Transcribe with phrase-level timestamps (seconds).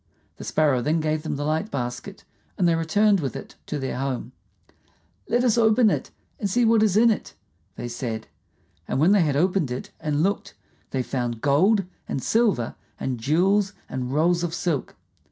[0.37, 2.23] The Sparrow then gave them the light basket,
[2.57, 4.31] and they returned with it to their home.
[5.29, 7.35] "Let us open and see what is in it,"
[7.75, 8.25] they said.
[8.87, 10.55] And when they had opened it and looked,
[10.89, 14.95] they found gold and silver and jewels and rolls of silk.